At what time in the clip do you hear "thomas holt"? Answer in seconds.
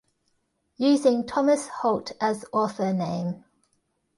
1.27-2.13